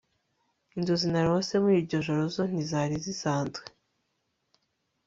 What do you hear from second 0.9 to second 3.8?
narose muriryo joro zo ntizari zisanzwe